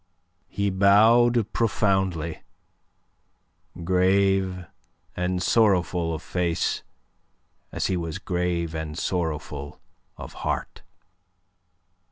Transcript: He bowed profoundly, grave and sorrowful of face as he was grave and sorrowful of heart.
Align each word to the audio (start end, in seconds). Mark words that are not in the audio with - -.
He 0.49 0.71
bowed 0.71 1.53
profoundly, 1.53 2.41
grave 3.83 4.65
and 5.15 5.43
sorrowful 5.43 6.15
of 6.15 6.23
face 6.23 6.81
as 7.71 7.85
he 7.85 7.95
was 7.97 8.17
grave 8.17 8.73
and 8.73 8.97
sorrowful 8.97 9.79
of 10.17 10.33
heart. 10.41 10.81